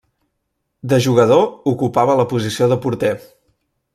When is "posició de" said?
2.33-2.79